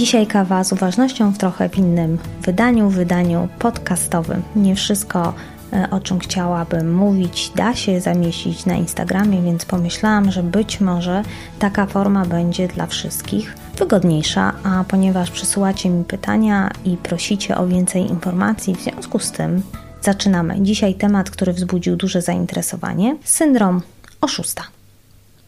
[0.00, 4.42] Dzisiaj kawa z uważnością w trochę innym wydaniu, wydaniu podcastowym.
[4.56, 5.34] Nie wszystko,
[5.72, 11.22] e, o czym chciałabym mówić, da się zamieścić na Instagramie, więc pomyślałam, że być może
[11.58, 18.10] taka forma będzie dla wszystkich wygodniejsza, a ponieważ przysyłacie mi pytania i prosicie o więcej
[18.10, 19.62] informacji, w związku z tym
[20.02, 20.56] zaczynamy.
[20.60, 23.82] Dzisiaj temat, który wzbudził duże zainteresowanie syndrom
[24.20, 24.79] oszusta.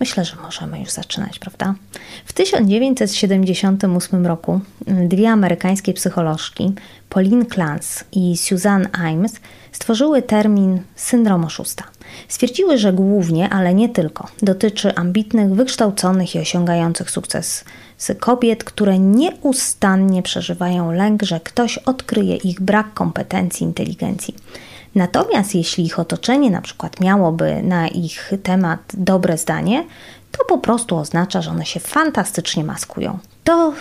[0.02, 1.74] Myślę, że możemy już zaczynać, prawda?
[2.24, 6.72] W 1978 roku dwie amerykańskie psycholożki,
[7.08, 9.32] Pauline Clance i Suzanne Imes,
[9.72, 11.84] stworzyły termin syndrom oszusta.
[12.28, 17.64] Stwierdziły, że głównie, ale nie tylko, dotyczy ambitnych, wykształconych i osiągających sukces
[18.20, 24.34] kobiet, które nieustannie przeżywają lęk, że ktoś odkryje ich brak kompetencji, inteligencji.
[24.94, 29.84] Natomiast jeśli ich otoczenie na przykład miałoby na ich temat dobre zdanie,
[30.32, 33.18] to po prostu oznacza, że one się fantastycznie maskują.
[33.44, 33.72] To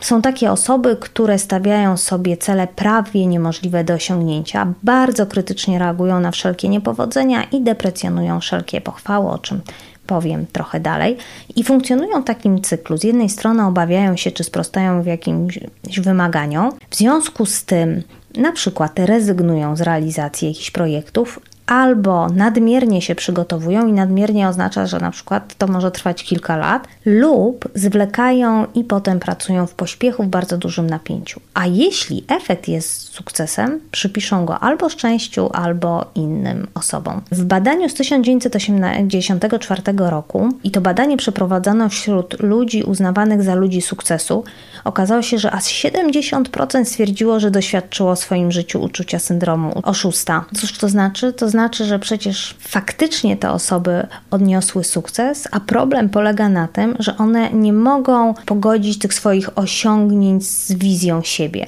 [0.00, 6.30] są takie osoby, które stawiają sobie cele prawie niemożliwe do osiągnięcia, bardzo krytycznie reagują na
[6.30, 9.60] wszelkie niepowodzenia i deprecjonują wszelkie pochwały, o czym
[10.06, 11.16] powiem trochę dalej,
[11.56, 12.98] i funkcjonują w takim cyklu.
[12.98, 15.58] Z jednej strony obawiają się, czy sprostają w jakimś
[16.02, 18.02] wymaganiom, w związku z tym
[18.38, 25.00] na przykład rezygnują z realizacji jakichś projektów, albo nadmiernie się przygotowują i nadmiernie oznacza, że
[25.00, 30.26] na przykład to może trwać kilka lat, lub zwlekają i potem pracują w pośpiechu w
[30.26, 31.40] bardzo dużym napięciu.
[31.54, 37.20] A jeśli efekt jest sukcesem, przypiszą go albo szczęściu, albo innym osobom.
[37.32, 44.44] W badaniu z 1984 roku, i to badanie przeprowadzono wśród ludzi uznawanych za ludzi sukcesu,
[44.84, 50.44] okazało się, że aż 70% stwierdziło, że doświadczyło w swoim życiu uczucia syndromu oszusta.
[50.56, 51.32] Cóż to znaczy?
[51.32, 57.16] To znaczy, że przecież faktycznie te osoby odniosły sukces, a problem polega na tym, że
[57.16, 61.66] one nie mogą pogodzić tych swoich osiągnięć z wizją siebie.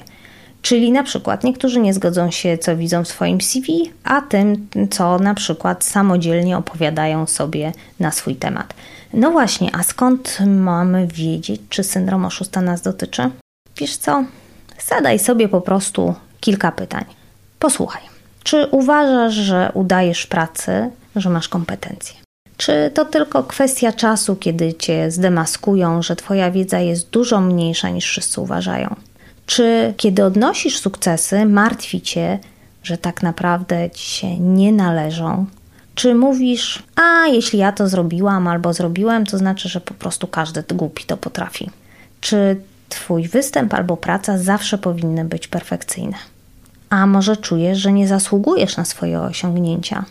[0.61, 5.19] Czyli na przykład niektórzy nie zgodzą się, co widzą w swoim CV, a tym, co
[5.19, 8.73] na przykład samodzielnie opowiadają sobie na swój temat.
[9.13, 13.29] No właśnie, a skąd mamy wiedzieć, czy syndrom oszusta nas dotyczy?
[13.77, 14.23] Wiesz co?
[14.87, 17.05] Zadaj sobie po prostu kilka pytań.
[17.59, 18.20] Posłuchaj.
[18.43, 22.15] Czy uważasz, że udajesz pracy, że masz kompetencje?
[22.57, 28.05] Czy to tylko kwestia czasu, kiedy cię zdemaskują, że twoja wiedza jest dużo mniejsza niż
[28.05, 28.95] wszyscy uważają?
[29.45, 32.39] Czy kiedy odnosisz sukcesy, martwi cię,
[32.83, 35.45] że tak naprawdę ci się nie należą?
[35.95, 40.63] Czy mówisz, a jeśli ja to zrobiłam albo zrobiłem, to znaczy, że po prostu każdy
[40.73, 41.69] głupi to potrafi?
[42.21, 46.17] Czy twój występ albo praca zawsze powinny być perfekcyjne?
[46.91, 50.05] A może czujesz, że nie zasługujesz na swoje osiągnięcia?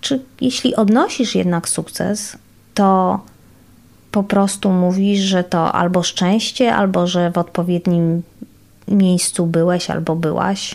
[0.00, 2.36] Czy jeśli odnosisz jednak sukces,
[2.74, 3.20] to
[4.12, 8.22] po prostu mówisz, że to albo szczęście, albo że w odpowiednim
[8.88, 10.74] miejscu byłeś albo byłaś,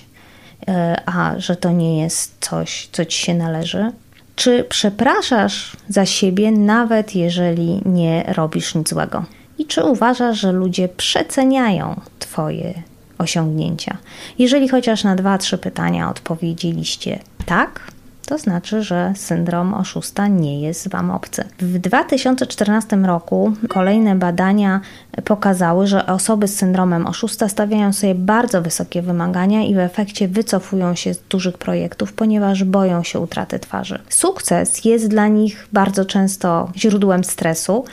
[0.67, 3.91] e, a że to nie jest coś, co ci się należy?
[4.35, 9.25] Czy przepraszasz za siebie, nawet jeżeli nie robisz nic złego?
[9.57, 12.73] I czy uważasz, że ludzie przeceniają Twoje
[13.17, 13.97] osiągnięcia?
[14.39, 17.91] Jeżeli chociaż na dwa, trzy pytania odpowiedzieliście tak,
[18.27, 21.43] to znaczy, że syndrom oszusta nie jest Wam obcy.
[21.59, 24.81] W 2014 roku kolejne badania
[25.23, 30.95] pokazały, że osoby z syndromem oszusta stawiają sobie bardzo wysokie wymagania i w efekcie wycofują
[30.95, 33.99] się z dużych projektów, ponieważ boją się utraty twarzy.
[34.09, 37.85] Sukces jest dla nich bardzo często źródłem stresu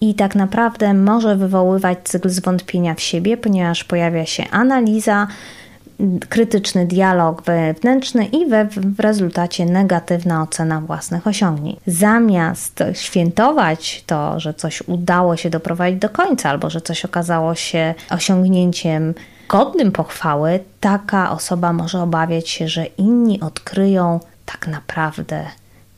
[0.00, 5.26] i tak naprawdę może wywoływać cykl zwątpienia w siebie, ponieważ pojawia się analiza,
[6.28, 11.78] krytyczny dialog wewnętrzny i we, w rezultacie negatywna ocena własnych osiągnięć.
[11.86, 17.94] Zamiast świętować to, że coś udało się doprowadzić do końca albo że coś okazało się
[18.10, 19.14] osiągnięciem
[19.48, 25.46] godnym pochwały, taka osoba może obawiać się, że inni odkryją tak naprawdę,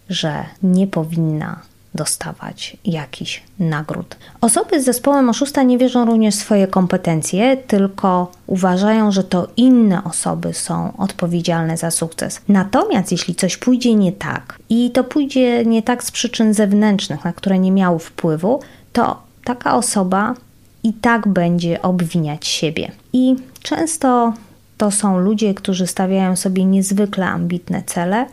[0.08, 4.16] że nie powinna dostawać jakiś nagród.
[4.40, 10.04] Osoby z zespołem oszusta nie wierzą również w swoje kompetencje, tylko uważają, że to inne
[10.04, 12.40] osoby są odpowiedzialne za sukces.
[12.48, 17.32] Natomiast jeśli coś pójdzie nie tak i to pójdzie nie tak z przyczyn zewnętrznych, na
[17.32, 18.60] które nie miały wpływu,
[18.92, 20.34] to taka osoba
[20.82, 22.92] i tak będzie obwiniać siebie.
[23.12, 24.32] I często
[24.78, 28.26] to są ludzie, którzy stawiają sobie niezwykle ambitne cele,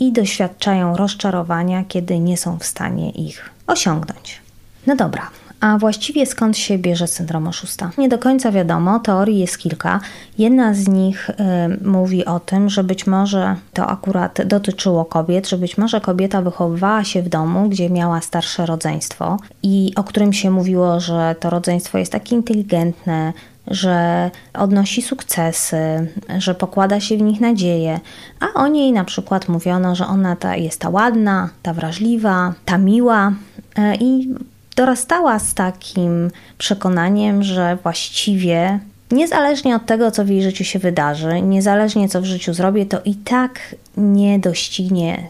[0.00, 4.40] i doświadczają rozczarowania, kiedy nie są w stanie ich osiągnąć.
[4.86, 5.30] No dobra,
[5.60, 7.90] A właściwie skąd się bierze syndrom oszusta?
[7.98, 10.00] Nie do końca wiadomo, teorii jest kilka.
[10.38, 11.34] Jedna z nich y,
[11.84, 17.04] mówi o tym, że być może to akurat dotyczyło kobiet, że być może kobieta wychowywała
[17.04, 21.98] się w domu, gdzie miała starsze rodzeństwo i o którym się mówiło, że to rodzeństwo
[21.98, 23.32] jest takie inteligentne,
[23.66, 26.06] że odnosi sukcesy,
[26.38, 28.00] że pokłada się w nich nadzieję,
[28.40, 32.78] a o niej na przykład mówiono, że ona ta, jest ta ładna, ta wrażliwa, ta
[32.78, 34.34] miła y, i
[34.76, 38.80] dorastała z takim przekonaniem, że właściwie
[39.10, 43.00] niezależnie od tego, co w jej życiu się wydarzy, niezależnie co w życiu zrobię, to
[43.04, 45.28] i tak nie doścignie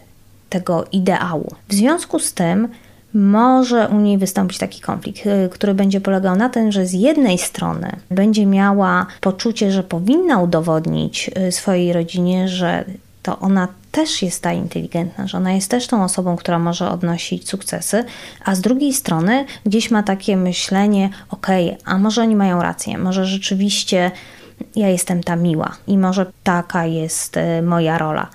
[0.48, 1.54] tego ideału.
[1.68, 2.68] W związku z tym
[3.14, 7.38] może u niej wystąpić taki konflikt, y, który będzie polegał na tym, że z jednej
[7.38, 12.84] strony będzie miała poczucie, że powinna udowodnić y, swojej rodzinie, że
[13.22, 17.48] to ona też jest ta inteligentna, że ona jest też tą osobą, która może odnosić
[17.48, 18.04] sukcesy,
[18.44, 23.26] a z drugiej strony gdzieś ma takie myślenie, okej, a może oni mają rację, może
[23.26, 24.10] rzeczywiście
[24.76, 28.28] ja jestem ta miła i może taka jest y, moja rola.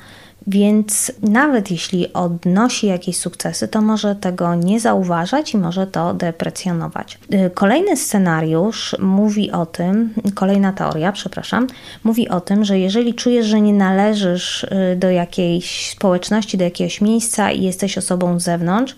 [0.47, 7.19] Więc nawet jeśli odnosi jakieś sukcesy, to może tego nie zauważać i może to deprecjonować.
[7.33, 11.68] Y, kolejny scenariusz mówi o tym, kolejna teoria, przepraszam,
[12.03, 17.01] mówi o tym, że jeżeli czujesz, że nie należysz y, do jakiejś społeczności, do jakiegoś
[17.01, 18.95] miejsca i jesteś osobą z zewnątrz,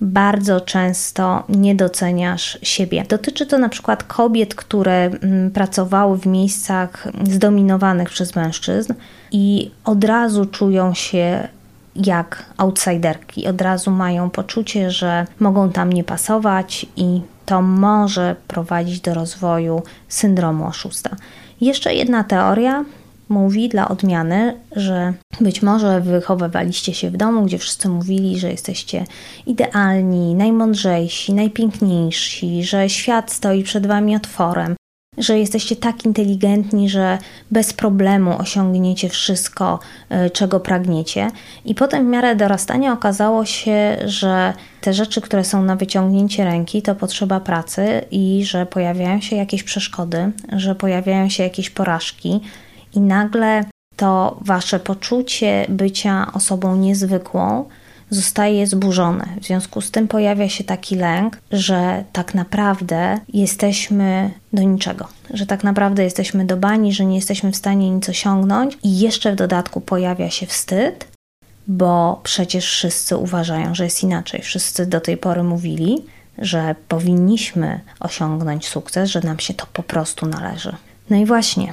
[0.00, 3.04] bardzo często nie doceniasz siebie.
[3.08, 8.94] Dotyczy to na przykład kobiet, które mm, pracowały w miejscach zdominowanych przez mężczyzn
[9.32, 11.48] i od razu czują się
[11.96, 19.00] jak outsiderki, od razu mają poczucie, że mogą tam nie pasować i to może prowadzić
[19.00, 21.16] do rozwoju syndromu oszusta.
[21.60, 22.84] Jeszcze jedna teoria
[23.28, 29.04] mówi dla odmiany, że być może wychowywaliście się w domu, gdzie wszyscy mówili, że jesteście
[29.46, 34.76] idealni, najmądrzejsi, najpiękniejsi, że świat stoi przed wami otworem,
[35.18, 37.18] że jesteście tak inteligentni, że
[37.50, 39.78] bez problemu osiągniecie wszystko,
[40.26, 41.30] y, czego pragniecie.
[41.64, 46.82] I potem w miarę dorastania okazało się, że te rzeczy, które są na wyciągnięcie ręki,
[46.82, 52.40] to potrzeba pracy i że pojawiają się jakieś przeszkody, że pojawiają się jakieś porażki,
[52.96, 53.64] i nagle
[53.96, 57.64] to wasze poczucie bycia osobą niezwykłą
[58.10, 59.28] zostaje zburzone.
[59.40, 65.46] W związku z tym pojawia się taki lęk, że tak naprawdę jesteśmy do niczego, że
[65.46, 69.36] tak naprawdę jesteśmy do bani, że nie jesteśmy w stanie nic osiągnąć, i jeszcze w
[69.36, 71.08] dodatku pojawia się wstyd,
[71.68, 74.42] bo przecież wszyscy uważają, że jest inaczej.
[74.42, 76.04] Wszyscy do tej pory mówili,
[76.38, 80.76] że powinniśmy osiągnąć sukces, że nam się to po prostu należy.
[81.10, 81.72] No i właśnie,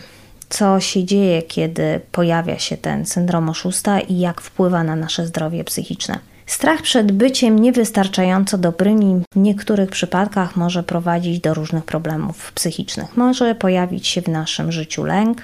[0.53, 5.63] co się dzieje, kiedy pojawia się ten syndrom oszusta i jak wpływa na nasze zdrowie
[5.63, 6.19] psychiczne.
[6.45, 13.17] Strach przed byciem niewystarczająco dobrymi w niektórych przypadkach może prowadzić do różnych problemów psychicznych.
[13.17, 15.41] Może pojawić się w naszym życiu lęk,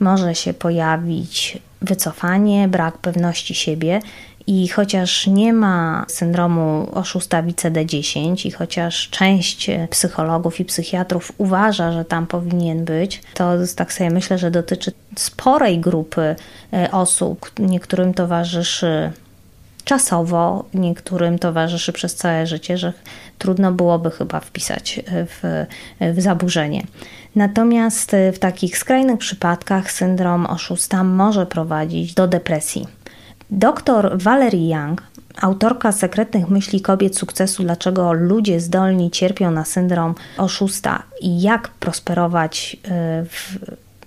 [0.00, 4.00] może się pojawić wycofanie, brak pewności siebie
[4.48, 12.04] i chociaż nie ma syndromu oszusta CD10 i chociaż część psychologów i psychiatrów uważa, że
[12.04, 16.36] tam powinien być, to tak sobie myślę, że dotyczy sporej grupy
[16.72, 17.50] e, osób.
[17.58, 19.12] Niektórym towarzyszy
[19.84, 22.92] czasowo, niektórym towarzyszy przez całe życie, że
[23.38, 25.66] trudno byłoby chyba wpisać e, w,
[26.16, 26.82] w zaburzenie.
[27.36, 32.86] Natomiast e, w takich skrajnych przypadkach syndrom oszusta może prowadzić do depresji.
[33.50, 35.02] Doktor Valerie Young,
[35.40, 42.76] autorka sekretnych myśli kobiet sukcesu, dlaczego ludzie zdolni cierpią na syndrom oszusta i jak prosperować
[42.84, 42.88] y,
[43.24, 43.58] w,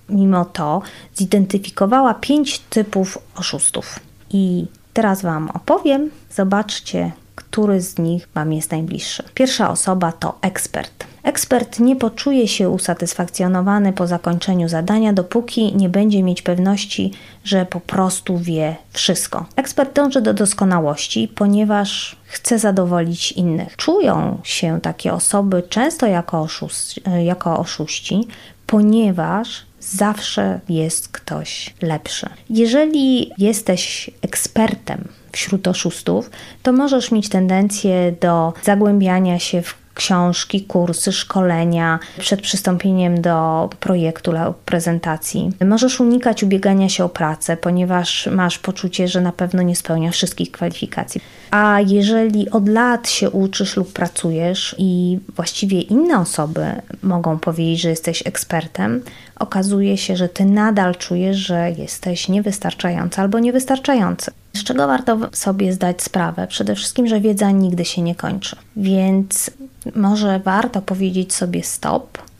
[0.09, 0.81] mimo to,
[1.15, 3.99] zidentyfikowała pięć typów oszustów.
[4.29, 6.09] I teraz Wam opowiem.
[6.31, 9.23] Zobaczcie, który z nich Wam jest najbliższy.
[9.33, 11.10] Pierwsza osoba to ekspert.
[11.23, 17.11] Ekspert nie poczuje się usatysfakcjonowany po zakończeniu zadania, dopóki nie będzie mieć pewności,
[17.43, 19.45] że po prostu wie wszystko.
[19.55, 23.77] Ekspert dąży do doskonałości, ponieważ chce zadowolić innych.
[23.77, 28.27] Czują się takie osoby często jako, oszust, jako oszuści,
[28.67, 32.29] ponieważ zawsze jest ktoś lepszy.
[32.49, 36.29] Jeżeli jesteś ekspertem wśród oszustów,
[36.63, 44.31] to możesz mieć tendencję do zagłębiania się w książki, kursy, szkolenia przed przystąpieniem do projektu
[44.31, 45.51] lub prezentacji.
[45.65, 50.51] Możesz unikać ubiegania się o pracę, ponieważ masz poczucie, że na pewno nie spełnia wszystkich
[50.51, 51.21] kwalifikacji.
[51.51, 56.65] A jeżeli od lat się uczysz lub pracujesz i właściwie inne osoby
[57.03, 59.01] mogą powiedzieć, że jesteś ekspertem,
[59.39, 64.31] okazuje się, że ty nadal czujesz, że jesteś niewystarczający albo niewystarczający.
[64.53, 66.47] Z czego warto sobie zdać sprawę?
[66.47, 68.55] Przede wszystkim, że wiedza nigdy się nie kończy.
[68.75, 69.51] Więc
[69.95, 72.30] może warto powiedzieć sobie stop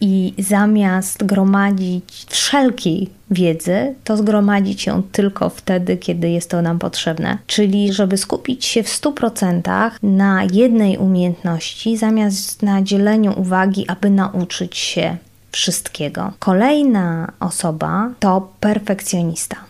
[0.00, 7.38] i zamiast gromadzić wszelkiej wiedzy, to zgromadzić ją tylko wtedy, kiedy jest to nam potrzebne.
[7.46, 14.76] Czyli, żeby skupić się w 100% na jednej umiejętności, zamiast na dzieleniu uwagi, aby nauczyć
[14.76, 15.16] się
[15.52, 16.32] wszystkiego.
[16.38, 19.69] Kolejna osoba to perfekcjonista.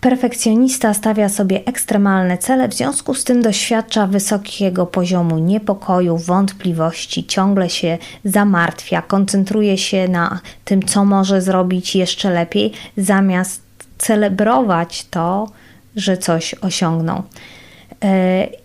[0.00, 7.70] Perfekcjonista stawia sobie ekstremalne cele, w związku z tym doświadcza wysokiego poziomu niepokoju, wątpliwości, ciągle
[7.70, 13.62] się zamartwia, koncentruje się na tym, co może zrobić jeszcze lepiej, zamiast
[13.98, 15.48] celebrować to,
[15.96, 17.22] że coś osiągnął.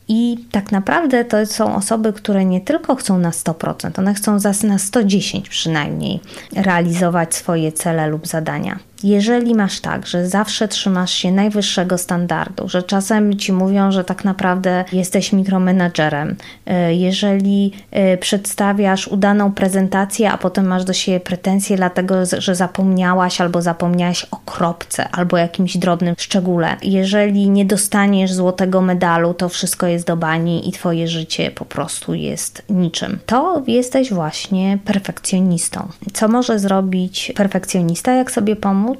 [0.07, 4.77] I tak naprawdę to są osoby, które nie tylko chcą na 100%, one chcą na
[4.77, 6.19] 110 przynajmniej
[6.55, 8.79] realizować swoje cele lub zadania.
[9.03, 14.23] Jeżeli masz tak, że zawsze trzymasz się najwyższego standardu, że czasem ci mówią, że tak
[14.23, 16.35] naprawdę jesteś mikromenadżerem,
[16.65, 23.41] e, jeżeli e, przedstawiasz udaną prezentację, a potem masz do siebie pretensje, dlatego że zapomniałaś
[23.41, 29.87] albo zapomniałaś o kropce albo jakimś drobnym szczególe, jeżeli nie dostaniesz złotego medalu, to wszystko
[29.87, 35.87] jest do bani i twoje życie po prostu jest niczym, to jesteś właśnie perfekcjonistą.
[36.13, 38.99] Co może zrobić perfekcjonista, jak sobie pomóc?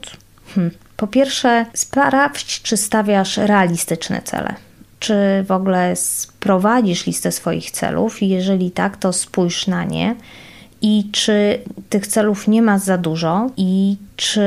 [0.55, 0.71] Hmm.
[0.97, 4.55] Po pierwsze, sprawdź, czy stawiasz realistyczne cele.
[4.99, 5.15] Czy
[5.47, 8.21] w ogóle sprowadzisz listę swoich celów?
[8.21, 10.15] Jeżeli tak, to spójrz na nie.
[10.81, 11.59] I czy
[11.89, 14.41] tych celów nie ma za dużo, i czy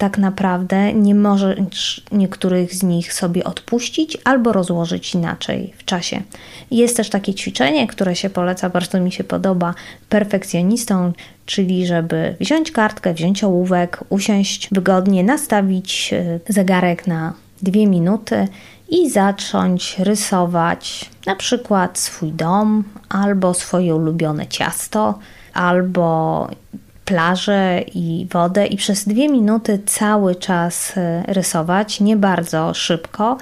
[0.00, 6.22] tak naprawdę nie możesz niektórych z nich sobie odpuścić albo rozłożyć inaczej w czasie.
[6.70, 9.74] Jest też takie ćwiczenie, które się poleca, bardzo mi się podoba,
[10.08, 11.12] perfekcjonistom,
[11.46, 18.48] czyli żeby wziąć kartkę, wziąć ołówek, usiąść wygodnie, nastawić e, zegarek na dwie minuty
[18.88, 25.18] i zacząć rysować na przykład swój dom albo swoje ulubione ciasto,
[25.54, 26.48] albo
[27.10, 33.36] plażę i wodę i przez dwie minuty cały czas e, rysować, nie bardzo szybko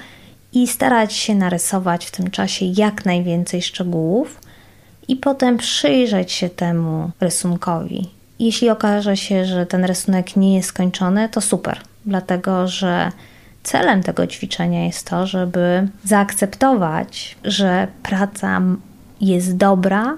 [0.53, 4.41] i starać się narysować w tym czasie jak najwięcej szczegółów
[5.07, 8.09] i potem przyjrzeć się temu rysunkowi.
[8.39, 13.11] Jeśli okaże się, że ten rysunek nie jest skończony, to super, dlatego że
[13.63, 18.61] celem tego ćwiczenia jest to, żeby zaakceptować, że praca
[19.21, 20.17] jest dobra,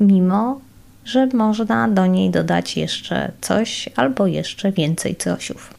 [0.00, 0.65] mimo
[1.06, 5.74] że można do niej dodać jeszcze coś albo jeszcze więcej cosiów.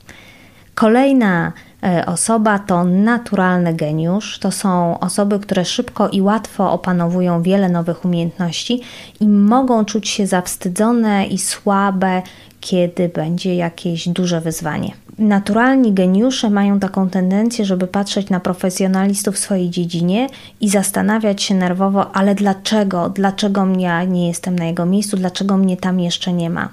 [0.76, 1.54] Kolejna
[1.84, 4.40] e, osoba to naturalny geniusz.
[4.40, 8.82] To są osoby, które szybko i łatwo opanowują wiele nowych umiejętności
[9.20, 12.22] i mogą czuć się zawstydzone i słabe,
[12.62, 19.40] kiedy będzie jakieś duże wyzwanie naturalni geniusze mają taką tendencję, żeby patrzeć na profesjonalistów w
[19.40, 20.28] swojej dziedzinie
[20.62, 25.78] i zastanawiać się nerwowo, ale dlaczego, dlaczego ja nie jestem na jego miejscu, dlaczego mnie
[25.78, 26.70] tam jeszcze nie ma.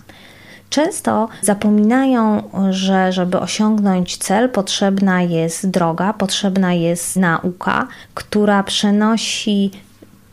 [0.71, 9.71] Często zapominają, że żeby osiągnąć cel, potrzebna jest droga, potrzebna jest nauka, która przenosi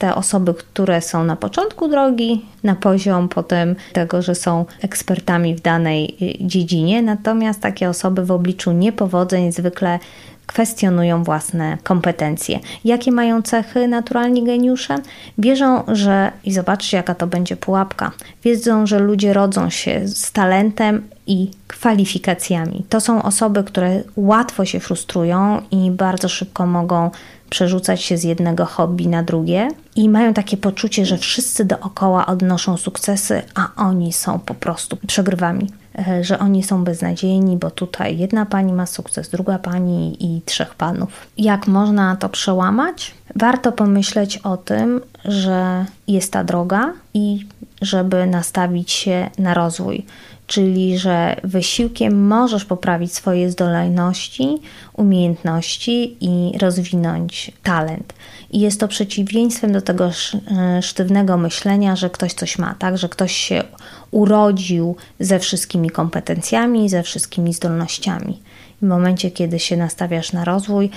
[0.01, 5.61] te osoby, które są na początku drogi, na poziom potem tego, że są ekspertami w
[5.61, 9.99] danej y, dziedzinie, natomiast takie osoby w obliczu niepowodzeń zwykle
[10.47, 12.59] kwestionują własne kompetencje.
[12.85, 14.95] Jakie mają cechy naturalni geniusze?
[15.37, 18.11] Wierzą, że, i zobaczcie, jaka to będzie pułapka,
[18.43, 22.85] wiedzą, że ludzie rodzą się z talentem i kwalifikacjami.
[22.89, 27.11] To są osoby, które łatwo się frustrują i bardzo szybko mogą
[27.49, 32.77] przerzucać się z jednego hobby na drugie i mają takie poczucie, że wszyscy dookoła odnoszą
[32.77, 35.71] sukcesy, a oni są po prostu przegrywami.
[36.07, 40.75] E, że oni są beznadziejni, bo tutaj jedna pani ma sukces, druga pani i trzech
[40.75, 41.27] panów.
[41.37, 43.13] Jak można to przełamać?
[43.35, 47.45] Warto pomyśleć o tym, że jest ta droga i
[47.81, 50.05] żeby nastawić się na rozwój
[50.51, 54.57] czyli że wysiłkiem możesz poprawić swoje zdolności,
[54.93, 58.13] umiejętności i rozwinąć talent.
[58.49, 63.09] I jest to przeciwieństwem do tego e, sztywnego myślenia, że ktoś coś ma, tak, że
[63.09, 63.63] ktoś się
[64.11, 68.41] urodził ze wszystkimi kompetencjami, ze wszystkimi zdolnościami.
[68.81, 70.89] W momencie, kiedy się nastawiasz na rozwój,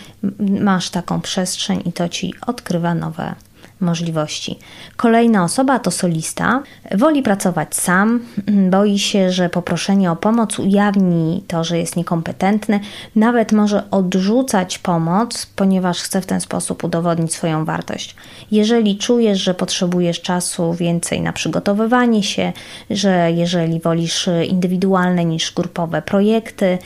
[0.61, 3.34] masz taką przestrzeń i to ci odkrywa nowe
[3.85, 4.59] możliwości.
[4.97, 6.62] Kolejna osoba to solista.
[6.95, 8.21] Woli pracować sam,
[8.71, 12.81] boi się, że poproszenie o pomoc ujawni to, że jest niekompetentny,
[13.17, 18.17] nawet może odrzucać pomoc, ponieważ chce w ten sposób udowodnić swoją wartość.
[18.50, 22.53] Jeżeli czujesz, że potrzebujesz czasu więcej na przygotowywanie się,
[22.91, 26.79] że jeżeli wolisz indywidualne niż grupowe projekty,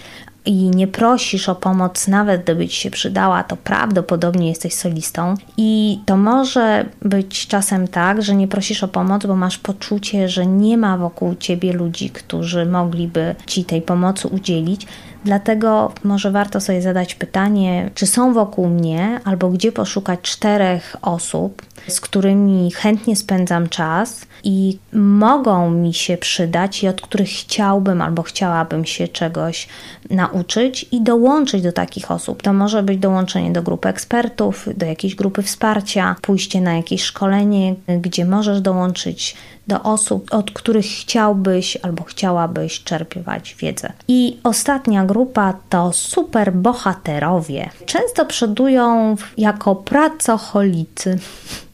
[0.46, 5.34] i nie prosisz o pomoc, nawet gdyby ci się przydała, to prawdopodobnie jesteś solistą.
[5.56, 10.46] I to może być czasem tak, że nie prosisz o pomoc, bo masz poczucie, że
[10.46, 14.86] nie ma wokół ciebie ludzi, którzy mogliby ci tej pomocy udzielić.
[15.24, 21.62] Dlatego może warto sobie zadać pytanie, czy są wokół mnie, albo gdzie poszukać czterech osób,
[21.88, 28.22] z którymi chętnie spędzam czas i mogą mi się przydać i od których chciałbym albo
[28.22, 29.68] chciałabym się czegoś
[30.10, 32.42] nauczyć i dołączyć do takich osób.
[32.42, 37.74] To może być dołączenie do grupy ekspertów, do jakiejś grupy wsparcia, pójście na jakieś szkolenie,
[38.00, 39.36] gdzie możesz dołączyć
[39.68, 43.92] do osób, od których chciałbyś albo chciałabyś czerpać wiedzę.
[44.08, 47.70] I ostatnia grupa to superbohaterowie.
[47.86, 51.18] Często przodują jako pracocholicy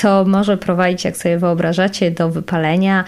[0.00, 3.04] co może prowadzić, jak sobie wyobrażacie, do wypalenia,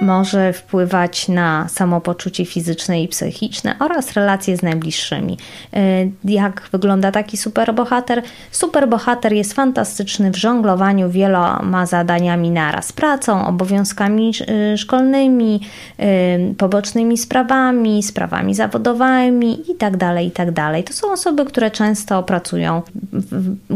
[0.00, 5.38] może wpływać na samopoczucie fizyczne i psychiczne oraz relacje z najbliższymi.
[5.76, 8.22] Y, jak wygląda taki superbohater?
[8.50, 12.92] Superbohater jest fantastyczny w żonglowaniu wieloma zadaniami naraz.
[12.92, 14.32] Pracą, obowiązkami
[14.74, 15.60] y, szkolnymi,
[16.00, 20.52] y, pobocznymi sprawami, sprawami zawodowymi itd., tak itd.
[20.54, 22.82] Tak to są osoby, które często pracują,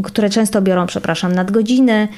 [0.04, 2.08] które często biorą, przepraszam, nadgodziny,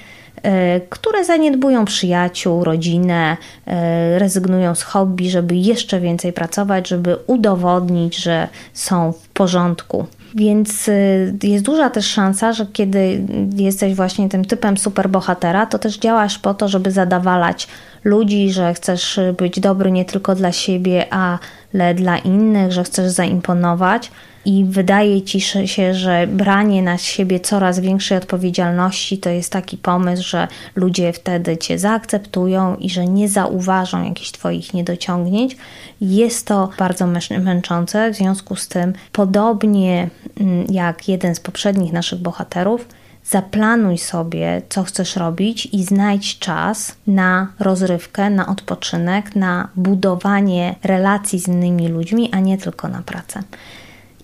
[0.89, 8.49] które zaniedbują przyjaciół, rodzinę, e, rezygnują z hobby, żeby jeszcze więcej pracować, żeby udowodnić, że
[8.73, 10.07] są w porządku.
[10.35, 13.27] Więc e, jest duża też szansa, że kiedy
[13.57, 17.69] jesteś właśnie tym typem superbohatera, to też działasz po to, żeby zadawalać
[18.05, 24.11] ludzi, że chcesz być dobry nie tylko dla siebie, ale dla innych, że chcesz zaimponować
[24.49, 30.29] i wydaje ci się, że branie na siebie coraz większej odpowiedzialności to jest taki pomysł,
[30.29, 35.57] że ludzie wtedy cię zaakceptują i że nie zauważą jakichś twoich niedociągnięć.
[36.01, 37.07] Jest to bardzo
[37.41, 42.89] męczące, w związku z tym, podobnie mm, jak jeden z poprzednich naszych bohaterów,
[43.25, 51.39] zaplanuj sobie, co chcesz robić i znajdź czas na rozrywkę, na odpoczynek, na budowanie relacji
[51.39, 53.43] z innymi ludźmi, a nie tylko na pracę.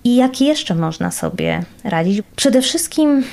[0.05, 2.23] I jak jeszcze można sobie radzić?
[2.37, 3.25] Przede wszystkim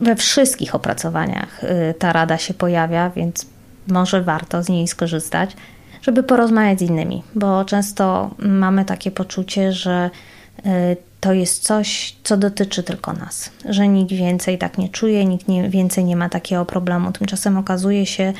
[0.00, 3.46] we wszystkich opracowaniach y, ta rada się pojawia, więc
[3.88, 5.56] może warto z niej skorzystać,
[6.02, 10.10] żeby porozmawiać z innymi, bo często mamy takie poczucie, że
[10.58, 15.48] y, to jest coś, co dotyczy tylko nas, że nikt więcej tak nie czuje, nikt
[15.48, 17.12] nie, więcej nie ma takiego problemu.
[17.12, 18.32] Tymczasem okazuje się,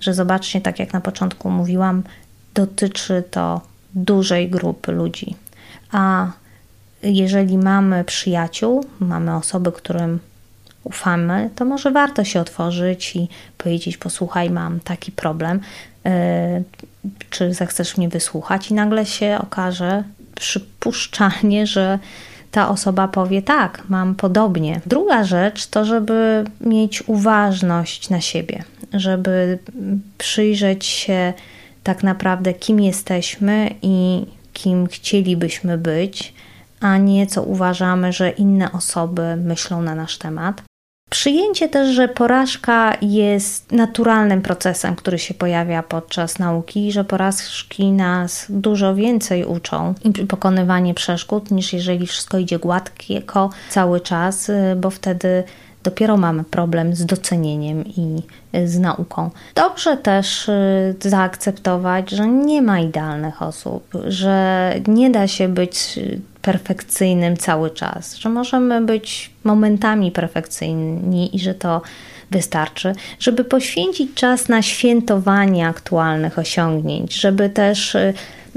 [0.00, 2.02] że zobaczcie, tak jak na początku mówiłam,
[2.54, 3.60] dotyczy to
[3.94, 5.34] dużej grupy ludzi.
[5.92, 6.30] A
[7.02, 10.18] jeżeli mamy przyjaciół, mamy osoby, którym
[10.84, 15.60] ufamy, to może warto się otworzyć i powiedzieć: Posłuchaj, mam taki problem,
[16.04, 16.10] yy,
[17.30, 18.70] czy zechcesz mnie wysłuchać?
[18.70, 21.98] I nagle się okaże przypuszczalnie, że
[22.50, 24.80] ta osoba powie: Tak, mam podobnie.
[24.86, 29.58] Druga rzecz to, żeby mieć uważność na siebie, żeby
[30.18, 31.32] przyjrzeć się
[31.82, 36.34] tak naprawdę, kim jesteśmy i kim chcielibyśmy być,
[36.80, 40.62] a nie co uważamy, że inne osoby myślą na nasz temat.
[41.10, 48.46] Przyjęcie też, że porażka jest naturalnym procesem, który się pojawia podczas nauki, że porażki nas
[48.48, 55.44] dużo więcej uczą i pokonywanie przeszkód, niż jeżeli wszystko idzie gładko cały czas, bo wtedy
[55.86, 58.22] dopiero mamy problem z docenieniem i
[58.54, 59.30] y, z nauką.
[59.54, 66.20] Dobrze też y, zaakceptować, że nie ma idealnych osób, że nie da się być y,
[66.42, 71.82] perfekcyjnym cały czas, że możemy być momentami perfekcyjni i że to
[72.30, 77.96] wystarczy, żeby poświęcić czas na świętowanie aktualnych osiągnięć, żeby też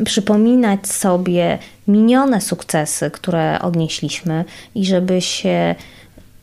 [0.06, 5.76] przypominać sobie minione sukcesy, które odnieśliśmy i żeby się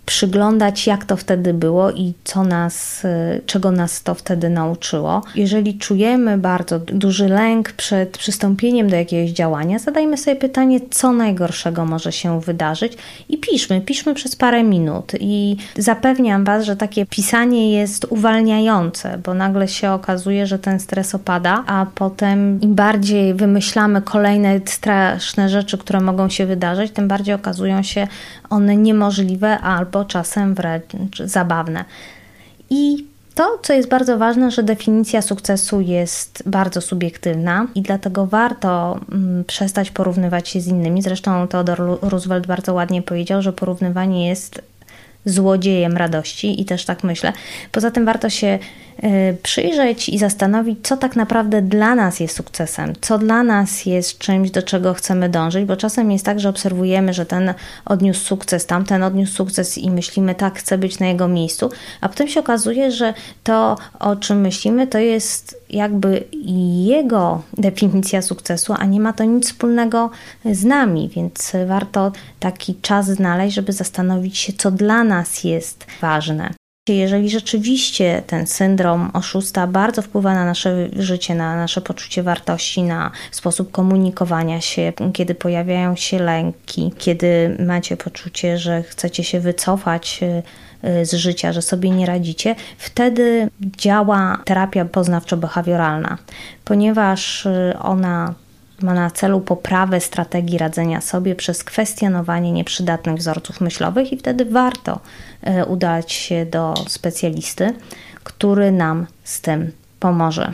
[0.07, 5.23] przyglądać, jak to wtedy było i co nas, y, czego nas to wtedy nauczyło.
[5.35, 11.85] Jeżeli czujemy bardzo duży lęk przed przystąpieniem do jakiegoś działania, zadajmy sobie pytanie, co najgorszego
[11.85, 12.93] może się wydarzyć
[13.29, 15.13] i piszmy, piszmy przez parę minut.
[15.21, 21.15] I zapewniam Was, że takie pisanie jest uwalniające, bo nagle się okazuje, że ten stres
[21.15, 27.35] opada, a potem im bardziej wymyślamy kolejne straszne rzeczy, które mogą się wydarzyć, tym bardziej
[27.35, 28.09] okazują się
[28.51, 31.85] one niemożliwe albo czasem wręcz zabawne.
[32.71, 33.05] I
[33.35, 39.45] to, co jest bardzo ważne, że definicja sukcesu jest bardzo subiektywna i dlatego warto mm,
[39.45, 41.03] przestać porównywać się z innymi.
[41.03, 44.63] Zresztą Theodor Roosevelt bardzo ładnie powiedział, że porównywanie jest
[45.25, 47.33] złodziejem radości i też tak myślę.
[47.73, 48.59] Poza tym warto się
[49.43, 54.51] przyjrzeć i zastanowić, co tak naprawdę dla nas jest sukcesem, co dla nas jest czymś,
[54.51, 57.55] do czego chcemy dążyć, bo czasem jest tak, że obserwujemy, że ten
[57.85, 62.29] odniósł sukces, tamten odniósł sukces i myślimy, tak, chcę być na jego miejscu, a potem
[62.29, 66.25] się okazuje, że to, o czym myślimy, to jest jakby
[66.85, 70.11] jego definicja sukcesu, a nie ma to nic wspólnego
[70.45, 76.55] z nami, więc warto taki czas znaleźć, żeby zastanowić się, co dla nas jest ważne.
[76.89, 83.11] Jeżeli rzeczywiście ten syndrom oszusta bardzo wpływa na nasze życie, na nasze poczucie wartości, na
[83.31, 90.21] sposób komunikowania się, kiedy pojawiają się lęki, kiedy macie poczucie, że chcecie się wycofać
[90.85, 96.17] y, z życia, że sobie nie radzicie, wtedy działa terapia poznawczo-behawioralna,
[96.65, 98.35] ponieważ y, ona
[98.83, 105.01] ma na celu poprawę strategii radzenia sobie przez kwestionowanie nieprzydatnych wzorców myślowych, i wtedy warto
[105.43, 107.75] e, udać się do specjalisty,
[108.25, 110.53] który nam z tym pomoże.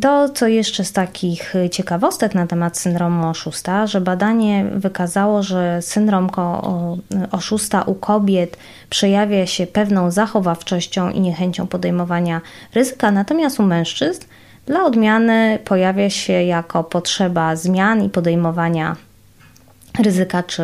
[0.00, 6.30] To, co jeszcze z takich ciekawostek na temat syndromu oszusta, że badanie wykazało, że syndrom
[7.30, 8.56] oszusta u kobiet
[8.90, 12.40] przejawia się pewną zachowawczością i niechęcią podejmowania
[12.74, 14.22] ryzyka, natomiast u mężczyzn
[14.66, 18.96] dla odmiany pojawia się jako potrzeba zmian i podejmowania
[19.98, 20.62] ryzyka czy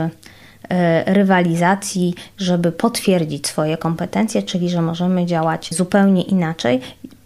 [0.69, 6.81] e, rywalizacji, żeby potwierdzić swoje kompetencje, czyli że możemy działać zupełnie inaczej.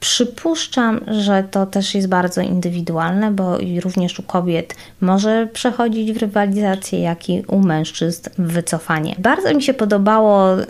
[0.05, 7.01] Przypuszczam, że to też jest bardzo indywidualne, bo również u kobiet może przechodzić w rywalizację,
[7.01, 9.15] jak i u mężczyzn w wycofanie.
[9.19, 10.67] Bardzo mi się podobało, y,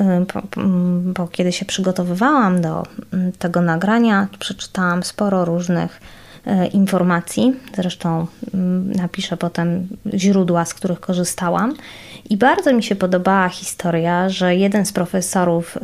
[1.02, 6.00] bo kiedy się przygotowywałam do mm, tego nagrania, przeczytałam sporo różnych
[6.46, 7.56] y, informacji.
[7.76, 11.74] Zresztą mm, napiszę potem źródła, z których korzystałam.
[12.30, 15.80] I bardzo mi się podobała historia, że jeden z profesorów y,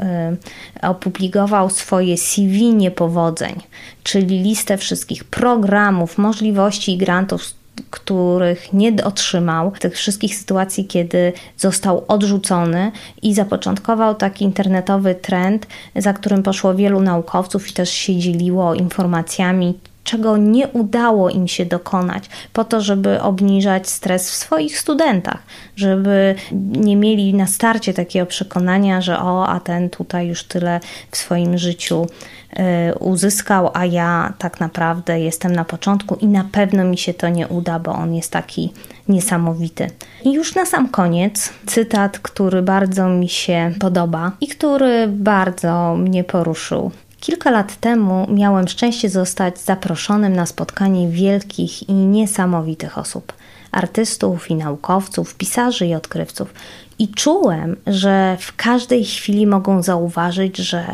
[0.88, 3.54] opublikował swoje CV niepowodzeń,
[4.02, 7.42] czyli listę wszystkich programów, możliwości i grantów,
[7.90, 16.12] których nie otrzymał, tych wszystkich sytuacji, kiedy został odrzucony i zapoczątkował taki internetowy trend, za
[16.12, 19.78] którym poszło wielu naukowców i też się dzieliło informacjami,
[20.10, 25.42] czego nie udało im się dokonać, po to, żeby obniżać stres w swoich studentach,
[25.76, 26.34] żeby
[26.72, 31.58] nie mieli na starcie takiego przekonania, że o, a ten tutaj już tyle w swoim
[31.58, 37.14] życiu y, uzyskał, a ja tak naprawdę jestem na początku i na pewno mi się
[37.14, 38.72] to nie uda, bo on jest taki
[39.08, 39.90] niesamowity.
[40.24, 46.24] I już na sam koniec cytat, który bardzo mi się podoba i który bardzo mnie
[46.24, 46.90] poruszył.
[47.20, 53.32] Kilka lat temu miałem szczęście zostać zaproszonym na spotkanie wielkich i niesamowitych osób
[53.72, 56.54] artystów i naukowców, pisarzy i odkrywców.
[56.98, 60.86] I czułem, że w każdej chwili mogą zauważyć, że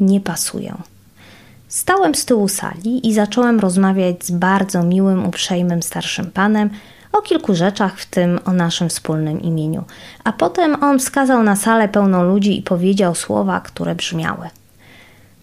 [0.00, 0.82] nie pasują.
[1.68, 6.70] Stałem z tyłu sali i zacząłem rozmawiać z bardzo miłym, uprzejmym starszym panem
[7.12, 9.84] o kilku rzeczach, w tym o naszym wspólnym imieniu.
[10.24, 14.48] A potem on wskazał na salę pełną ludzi i powiedział słowa, które brzmiały–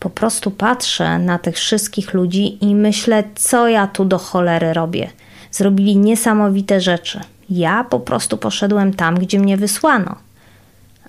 [0.02, 5.10] po prostu patrzę na tych wszystkich ludzi i myślę, co ja tu do cholery robię.
[5.52, 7.20] Zrobili niesamowite rzeczy.
[7.50, 10.16] Ja po prostu poszedłem tam, gdzie mnie wysłano.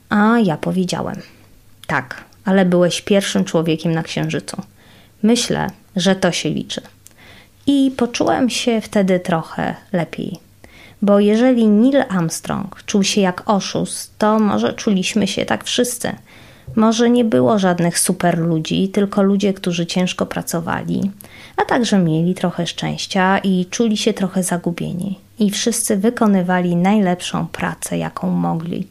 [0.09, 1.17] A ja powiedziałem:
[1.87, 4.57] Tak, ale byłeś pierwszym człowiekiem na księżycu.
[5.23, 6.81] Myślę, że to się liczy.
[7.67, 10.39] I poczułem się wtedy trochę lepiej.
[11.03, 16.13] Bo jeżeli Neil Armstrong czuł się jak oszust, to może czuliśmy się tak wszyscy.
[16.77, 21.11] Może nie było żadnych super ludzi, tylko ludzie, którzy ciężko pracowali,
[21.57, 25.19] a także mieli trochę szczęścia i czuli się trochę zagubieni.
[25.39, 28.89] I wszyscy wykonywali najlepszą pracę, jaką mogli.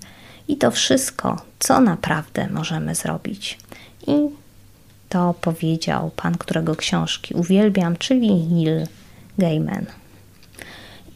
[0.47, 3.57] I to wszystko, co naprawdę możemy zrobić.
[4.07, 4.13] I
[5.09, 8.87] to powiedział pan, którego książki uwielbiam, czyli Neil
[9.37, 9.85] Gaiman.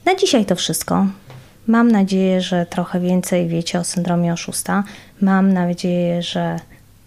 [0.05, 1.07] Na dzisiaj to wszystko.
[1.67, 4.83] Mam nadzieję, że trochę więcej wiecie o syndromie oszusta.
[5.21, 6.59] Mam nadzieję, że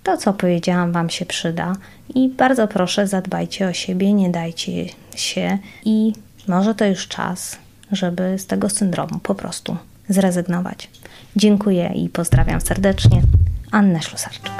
[0.02, 1.72] to, co powiedziałam, Wam się przyda.
[2.14, 6.12] I bardzo proszę, zadbajcie o siebie, nie dajcie się i
[6.48, 7.58] może to już czas,
[7.92, 9.76] żeby z tego syndromu po prostu
[10.08, 10.90] zrezygnować.
[11.36, 13.22] Dziękuję i pozdrawiam serdecznie.
[13.70, 14.52] Anna Ślusarczyk.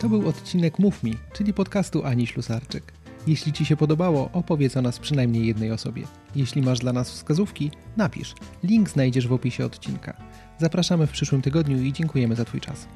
[0.00, 2.95] To był odcinek Mów Mi, czyli podcastu Ani Ślusarczyk.
[3.26, 6.02] Jeśli Ci się podobało, opowiedz o nas przynajmniej jednej osobie.
[6.36, 8.34] Jeśli masz dla nas wskazówki, napisz.
[8.62, 10.16] Link znajdziesz w opisie odcinka.
[10.58, 12.88] Zapraszamy w przyszłym tygodniu i dziękujemy za Twój czas.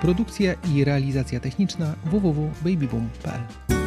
[0.00, 3.81] Produkcja i realizacja techniczna www.babyboom.pl